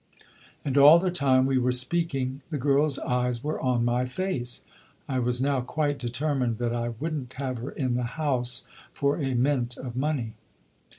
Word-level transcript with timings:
And 0.65 0.79
all 0.79 0.97
the 0.97 1.11
time 1.11 1.45
we 1.45 1.59
were 1.59 1.71
speaking 1.71 2.41
the 2.49 2.57
girl's 2.57 2.97
eyes 2.97 3.43
were 3.43 3.61
on 3.61 3.85
my 3.85 4.03
face. 4.05 4.65
I 5.07 5.19
was 5.19 5.39
now 5.39 5.61
quite 5.61 5.99
determined 5.99 6.57
that 6.57 6.75
I 6.75 6.89
wouldn't 6.99 7.33
have 7.33 7.59
her 7.59 7.69
in 7.69 7.93
the 7.93 8.01
house 8.17 8.63
for 8.91 9.17
a 9.17 9.35
mint 9.35 9.77
of 9.77 9.95
money." 9.95 10.33